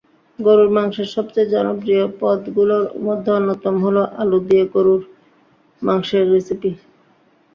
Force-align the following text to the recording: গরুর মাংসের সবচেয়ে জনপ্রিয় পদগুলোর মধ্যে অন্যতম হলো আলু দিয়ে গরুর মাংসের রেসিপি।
গরুর 0.39 0.69
মাংসের 0.75 1.07
সবচেয়ে 1.15 1.51
জনপ্রিয় 1.53 2.03
পদগুলোর 2.19 2.83
মধ্যে 3.05 3.29
অন্যতম 3.37 3.75
হলো 3.85 4.01
আলু 4.21 4.37
দিয়ে 4.47 4.63
গরুর 4.73 5.01
মাংসের 5.81 6.23
রেসিপি। 6.31 6.71